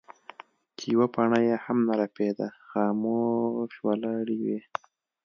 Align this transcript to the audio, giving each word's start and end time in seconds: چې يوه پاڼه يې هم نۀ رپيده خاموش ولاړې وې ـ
چې 0.77 0.85
يوه 0.93 1.07
پاڼه 1.13 1.39
يې 1.47 1.55
هم 1.63 1.77
نۀ 1.87 1.93
رپيده 2.01 2.47
خاموش 2.67 3.71
ولاړې 3.87 4.35
وې 4.43 4.57
ـ 4.63 4.67